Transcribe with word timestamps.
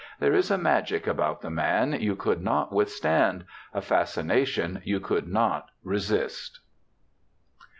There 0.19 0.31
was 0.31 0.49
a 0.49 0.57
magic 0.57 1.05
about 1.05 1.41
the 1.41 1.51
man 1.51 1.91
j^ou 1.91 2.17
could 2.17 2.41
not 2.41 2.73
withstand; 2.73 3.45
a 3.71 3.81
fascination 3.83 4.81
you 4.83 4.99
could 4.99 5.27
not 5.27 5.69
resist.' 5.83 6.59